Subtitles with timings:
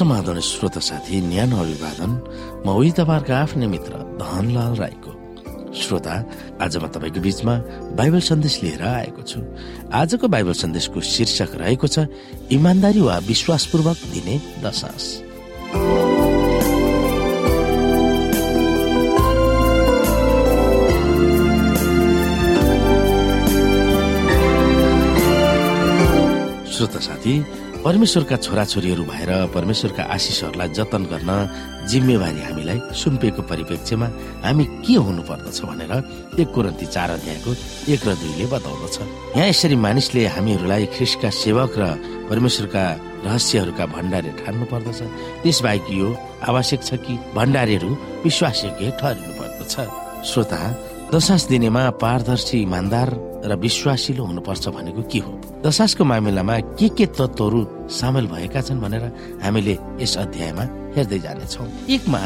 [0.00, 2.10] समाधान श्रोत साथी न्यानो अभिवादन
[2.64, 5.12] म उही तपाईँहरूको आफ्नै मित्र धनलाल राईको।
[5.76, 6.14] श्रोता
[6.64, 7.54] आज म तपाईँको बीचमा
[8.00, 9.38] बाइबल सन्देश लिएर आएको छु।
[9.92, 12.08] आजको बाइबल सन्देशको शीर्षक रहेको छ
[12.48, 15.04] इमान्दारी वा विश्वासपूर्वक दिने दशास
[26.72, 27.34] श्रोता साथी
[27.84, 31.30] परमेश्वरका छोराछोरीहरू भएर परमेश्वरका आशिषहरूलाई जतन गर्न
[31.88, 34.06] जिम्मेवारी हामीलाई सुम्पिएको परिप्रेक्ष्यमा
[34.44, 35.92] हामी के हुनु पर्दछ भनेर
[36.40, 37.50] एक कुरन्ती चार अध्यायको
[37.92, 41.84] एक र दुईले बताउँदछ। यहाँ यसरी मानिसले हामीहरूलाई ख्रिसका सेवक र
[42.28, 42.84] परमेश्वरका
[43.24, 45.00] रहस्यहरूका भण्डारे ठान्नु पर्दछ
[45.40, 46.08] त्यसबाहेक यो
[46.52, 47.90] आवश्यक छ कि भण्डारीहरू
[48.28, 49.74] विश्वासयोग्य ठहरिनु पर्दछ
[50.28, 50.60] श्रोता
[51.16, 53.08] दशास दिनेमा पारदर्शी इमान्दार
[53.48, 55.39] र विश्वासिलो हुनुपर्छ भनेको के हो?
[55.60, 57.60] दशासको मामिलामा के के तत्वहरू
[57.92, 59.04] सामेल भएका छन् भनेर
[59.44, 60.64] हामीले यस अध्यायमा
[60.96, 62.20] हेर्दै जानेछौ। एकमा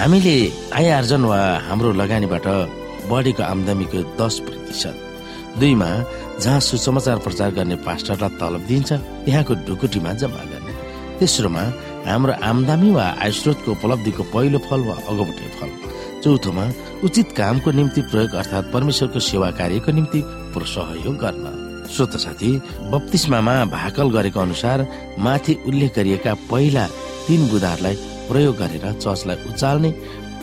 [0.00, 0.34] हामीले
[0.72, 2.46] आय आर्जन वा हाम्रो लगानीबाट
[3.12, 4.96] बढेको आमदामीको दस प्रतिशत।
[5.60, 5.90] दुईमा
[6.40, 8.90] जहाँ सुसमाचार प्रचार गर्ने पास्टरलाई तलब दिन्छ
[9.24, 10.72] त्यहाँको ढुकुटीमा जम्मा गर्ने।
[11.20, 11.64] तेस्रोमा
[12.08, 15.70] हाम्रो आमदामी वा आयस्रोतको उपलब्धिको पहिलो फल वा अगौटे फल।
[16.24, 16.64] चौथोमा
[17.04, 20.20] उचित कामको निम्ति प्रयोग अर्थात् परमेश्वरको सेवा कार्यको निम्ति
[20.58, 21.57] सहयोग गर्न।
[21.88, 22.50] श्रोत साथी
[22.92, 24.86] बत्तिसमामा भाकल गरेको अनुसार
[25.18, 26.86] माथि उल्लेख गरिएका पहिला
[27.26, 27.96] तीन बुधाहरूलाई
[28.28, 29.90] प्रयोग गरेर चर्चलाई उचाल्ने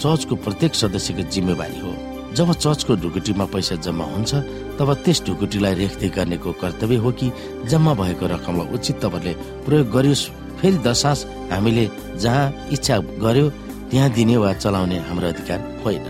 [0.01, 1.91] चर्चको प्रत्येक सदस्यको जिम्मेवारी हो।
[2.35, 4.33] जब चर्चको ढुकुटीमा पैसा जम्मा हुन्छ
[4.79, 7.31] तब त्यस ढुकुटीलाई रेखदेख गर्नेको कर्तव्य हो कि
[7.69, 9.33] जम्मा भएको रकमलाई उचित तवरले
[9.65, 10.29] प्रयोग गरियोस्
[10.59, 11.85] फेरि दशास हामीले
[12.19, 13.49] जहाँ इच्छा गर्यो
[13.89, 16.05] त्यहाँ दिने वा चलाउने हाम्रो अधिकार होइन।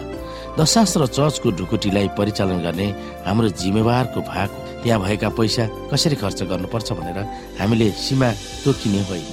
[0.59, 2.87] दशास र चर्चको ढुकुटीलाई परिचालन गर्ने
[3.27, 4.49] हाम्रो जिम्मेवारको भाग
[4.85, 7.17] त्यहाँ भएका पैसा कसरी खर्च गर्नुपर्छ भनेर
[7.57, 8.29] हामीले सीमा
[8.63, 9.25] तोकिने होइन।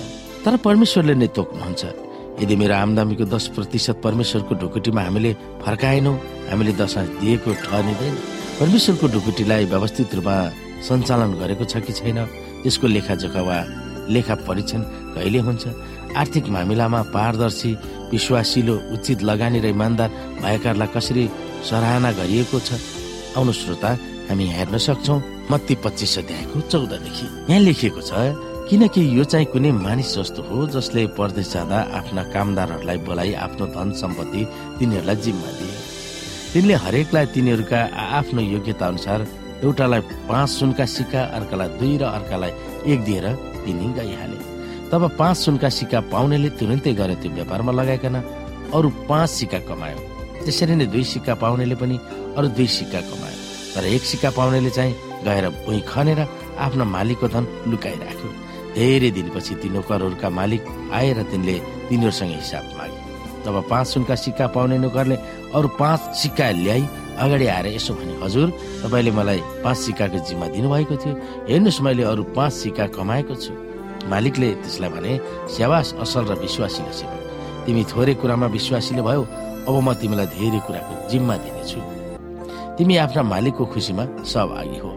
[0.45, 1.83] तर परमेश्वरले नै तोक्नुहुन्छ।
[2.41, 6.17] यदि मेरो आमदामीको दस प्रतिशत परमेश्वरको ढुकुटीमा हामीले फर्काएनौँ
[6.49, 8.15] हामीले दशा दिएको ठहरिँदैन
[8.61, 10.37] परमेश्वरको ढुकुटीलाई व्यवस्थित रूपमा
[10.89, 12.19] सञ्चालन गरेको छ कि छैन
[12.65, 13.59] त्यसको लेखाजोखा वा
[14.09, 14.81] लेखा परीक्षण
[15.15, 15.65] कहिले हुन्छ?
[16.17, 17.71] आर्थिक मामिलामा पारदर्शी
[18.13, 20.11] विश्वासिलो उचित लगानी र इमान्दार
[20.41, 21.25] भएकाहरूलाई कसरी
[21.69, 22.81] सराहना गरिएको छ?
[23.37, 23.91] आउनु श्रोता
[24.29, 28.13] हामी हेर्न सक्छौ। मत्ती पच्चिस अध्यायको चौधदेखि यहाँ लेखिएको छ
[28.71, 33.93] किनकि यो चाहिँ कुनै मानिस जस्तो हो जसले परदेश जाँदा आफ्ना कामदारहरूलाई बोलाइ आफ्नो धन
[34.01, 34.43] सम्पत्ति
[34.79, 35.77] तिनीहरूलाई जिम्मा दिए।
[36.53, 37.81] तिनले हरेकलाई तिनीहरूका
[38.19, 39.27] आफ्नो योग्यता अनुसार
[39.65, 42.51] एउटालाई पाँच सुनका सिक्का अर्कालाई दुई र अर्कालाई
[42.93, 43.27] एक दिएर
[43.65, 44.39] तिनी गइहाले।
[44.91, 48.17] तब पाँच सुनका सिक्का पाउनेले तुरन्तै गएर त्यो व्यापारमा लगाइकन
[48.73, 49.99] अरू पाँच सिक्का कमायो।
[50.45, 51.97] त्यसरी नै दुई सिक्का पाउनेले पनि
[52.37, 53.39] अरू दुई सिक्का कमायो।
[53.75, 56.21] तर एक सिक्का पाउनेले चाहिँ गएर भुइँ खनेर
[56.59, 58.31] आफ्ना मालिकको धन लुकाइराख्यो।
[58.75, 60.63] धेरै दिनपछि ती नोकरहरूका मालिक
[60.93, 61.57] आए र तिनले
[61.89, 62.99] तिनीहरूसँग हिसाब मागे।
[63.45, 65.17] तब पाँच सुनका सिक्का पाउने नोकरले
[65.53, 66.83] अरू पाँच सिक्का ल्याई
[67.23, 68.49] अगाडि आएर यसो भने हजुर
[68.83, 71.15] तपाईँले मलाई पाँच सिक्काको जिम्मा दिनुभएको थियो।
[71.51, 73.53] हेर्नुहोस् मैले अरू पाँच सिक्का कमाएको छु।
[74.09, 75.13] मालिकले त्यसलाई भने
[75.53, 77.17] स्यावास असल र विश्वासीले सेवा।
[77.67, 79.23] तिमी थोरै कुरामा विश्वासीले भयो
[79.69, 81.81] अब म तिमीलाई धेरै कुराको जिम्मा दिनेछु।
[82.79, 84.91] तिमी आफ्ना मालिकको खुसीमा सहभागी हो।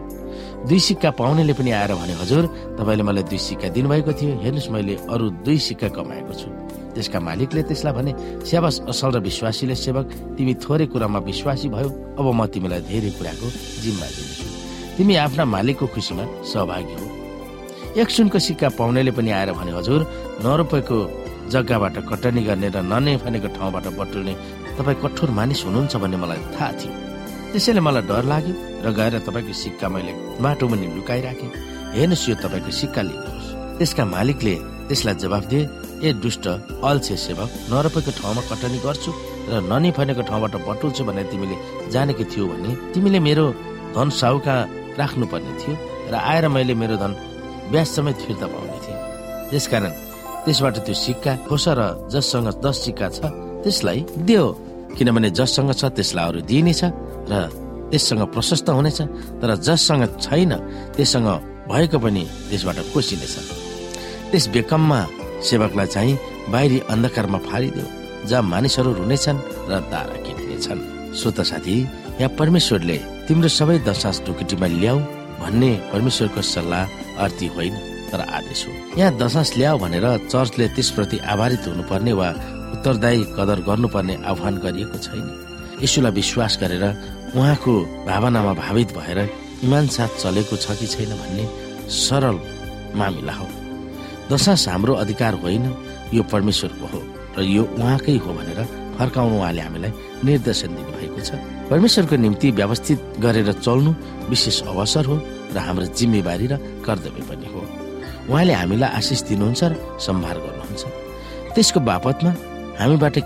[0.66, 2.44] दुई सिक्का पाउनेले पनि आएर भने हजुर
[2.74, 6.48] तपाईँले मलाई दुई सिक्का दिनुभएको थियो। हेर्नुहोस् मैले अरू दुई सिक्का कमाएको छु।
[6.94, 8.12] त्यसका मालिकले त्यसलाई भने
[8.42, 11.88] स्याबास असल र विश्वासीले सेवक तिमी थोरै कुरामा विश्वासी भयो।
[12.18, 13.46] अब म तिमीलाई धेरै कुराको
[13.82, 14.44] जिम्मा दिनेछु।
[14.98, 17.06] तिमी आफ्ना मालिकको खुसीमा सहभागी हो
[18.02, 20.00] एक सुनको सिक्का पाउनेले पनि आएर भने हजुर
[20.42, 20.98] नरोपेको
[21.54, 24.34] जग्गाबाट कटनी गर्ने र ननै फनेको ठाउँबाट बटुल्ने
[24.74, 26.92] तपाईँ कठोर मानिस हुनुहुन्छ भन्ने मलाई थाहा थियो।
[27.52, 30.12] त्यसैले मलाई डर लाग्यो र गएर तपाईँको सिक्का मैले
[30.44, 31.50] माटो मुनि लुकाइराखेँ।
[31.96, 33.48] हेर्नुहोस् यो तपाईँको सिक्का लिनुहोस्।
[33.78, 34.54] त्यसका मालिकले
[34.88, 35.62] त्यसलाई जवाफ दिए
[36.04, 36.44] ए दुष्ट
[36.84, 39.10] अल्छे सेवक नरोपेको ठाउँमा कटनी गर्छु
[39.48, 41.56] र ननी फनेको ठाउँबाट बटुल्छु भने तिमीले
[41.94, 43.44] जानेको थियो भने तिमीले मेरो
[43.96, 44.54] धन साहुका
[45.00, 45.74] राख्नुपर्ने थियो
[46.12, 47.12] र आएर मैले मेरो धन
[47.72, 48.96] ब्याज समेत फिर्ता पाउने थिए।
[49.50, 49.92] त्यसकारण
[50.44, 51.80] त्यसबाट त्यो सिक्का खोस र
[52.12, 53.18] जससँग दस सिक्का छ
[53.64, 54.44] त्यसलाई दियो।
[54.96, 56.82] किनभने जससँग छ त्यसलाई अरू दिइनेछ।
[57.30, 57.34] र
[57.90, 59.00] त्यससँग प्रशस्त हुनेछ
[59.40, 60.52] तर जससँग छैन
[60.96, 61.28] त्यससँग
[61.70, 63.34] भएको पनि त्यसबाट कोसिनेछ।
[64.30, 65.00] त्यस बेकममा
[65.48, 66.18] सेवकलाई चाहिँ
[66.52, 67.86] बाहिरी अन्धकारमा फालिदेऊ
[68.28, 70.80] जहाँ मानिसहरू रुनेछन् र दारा किनिनेछन्।
[71.14, 71.76] स्वत साथी
[72.20, 72.96] यहाँ परमेश्वरले
[73.26, 74.98] तिम्रो सबै दशास ढुकुटीमा ल्याऊ
[75.42, 76.84] भन्ने परमेश्वरको सल्लाह
[77.24, 77.74] अर्थी होइन
[78.10, 82.28] तर आदेश हो। यहाँ दशास ल्याऊ भनेर चर्चले त्यसप्रति आभारित हुनुपर्ने वा
[82.74, 85.26] उत्तरदायी कदर गर्नुपर्ने आह्वान गरिएको छैन।
[85.82, 86.84] यसुलाई विश्वास गरेर
[87.36, 87.72] उहाँको
[88.06, 89.18] भावनामा भावित भएर
[89.64, 91.44] इमान साथ चलेको छ कि छैन भन्ने
[91.90, 92.36] सरल
[92.98, 93.46] मामिला हो।
[94.32, 95.64] दशास हाम्रो अधिकार होइन
[96.14, 97.00] यो परमेश्वरको हो
[97.38, 98.60] र यो उहाँकै हो भनेर
[98.98, 99.92] फर्काउनु उहाँले हामीलाई
[100.24, 101.30] निर्देशन दिनुभएको छ।
[101.70, 103.90] परमेश्वरको निम्ति व्यवस्थित गरेर चल्नु
[104.32, 105.16] विशेष अवसर हो
[105.52, 106.54] र हाम्रो जिम्मेवारी र
[106.86, 107.60] कर्तव्य पनि हो।
[108.32, 110.84] उहाँले हामीलाई आशिष दिनुहुन्छ र सम्भार गर्नुहुन्छ।
[111.54, 112.32] त्यसको बापतमा
[112.80, 113.16] हामीबाट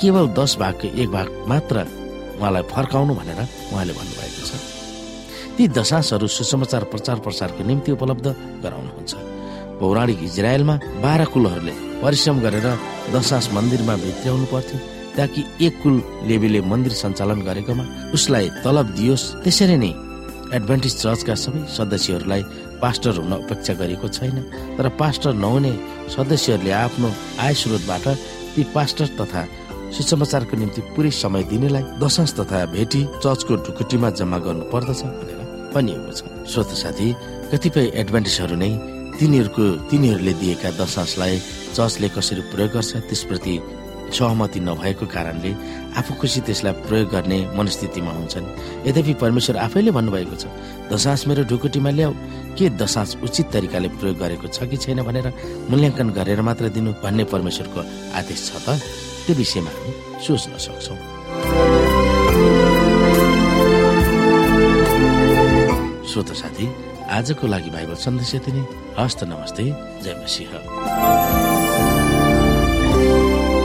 [0.00, 1.76] केवल दस भागको एक भाग मात्र
[2.38, 3.40] उहाँलाई फर्काउनु भनेर
[3.72, 4.52] उहाँले भन्नुभएको छ।
[5.56, 8.26] ती दशासहरू सुसमाचार प्रचार प्रसारको निम्ति उपलब्ध
[8.64, 9.12] गराउनुहुन्छ।
[9.80, 12.66] पौराणिक इजरायलमा बाह्र कुलहरूले परिश्रम गरेर
[13.14, 14.78] दशास मन्दिरमा भित्र्याउनु पर्थ्यो
[15.16, 15.94] ताकि एक कुल
[16.26, 19.92] लेबीले मन्दिर सञ्चालन गरेकोमा उसलाई तलब दियोस्। त्यसरी नै
[20.58, 22.42] एडभान्टेज चर्चका सबै सदस्यहरूलाई
[22.82, 24.36] पास्टर हुन अपेक्षा गरेको छैन
[24.76, 25.72] तर पास्टर नहुने
[26.14, 27.08] सदस्यहरूले आफ्नो
[27.40, 28.06] आय स्रोतबाट
[28.54, 29.42] ती पास्टर तथा
[29.94, 35.40] सुसमाचारको निम्ति पुरै समय दिनेलाई दशांश तथा भेटी चर्चको ढुकुटीमा जम्मा गर्नु पर्दछ भनेर
[35.74, 36.20] भनिएको छ।
[36.50, 37.08] श्रोत साथी
[37.52, 38.70] कतिपय एडभान्टेजहरू नै
[39.18, 41.34] तिनीहरूको तिनीहरूले दिएका दशांशलाई
[41.76, 43.54] चर्चले कसरी प्रयोग गर्छ त्यसप्रति
[44.14, 45.50] सहमति नभएको कारणले
[45.98, 48.46] आफू खुसी त्यसलाई प्रयोग गर्ने मनस्थितिमा हुन्छन्।
[48.86, 50.44] यद्यपि परमेश्वर आफैले भन्नुभएको छ
[50.90, 52.12] दशांश मेरो ढुकुटीमा ल्याऊ।
[52.58, 55.26] के दशांश उचित तरिकाले प्रयोग गरेको छ कि छैन भनेर
[55.70, 57.80] मूल्याङ्कन गरेर मात्र दिनु भन्ने परमेश्वरको
[58.18, 58.78] आदेश छ त?
[59.26, 59.92] त्यो विषयमा हामी
[60.24, 60.94] सोच्न सक्छौ।
[66.08, 66.66] श्रोत साथी
[67.10, 68.64] आजको लागि बाइबल सन्देश यति नै।
[68.98, 69.64] हस्त नमस्ते।
[70.04, 71.53] जय मसिंह।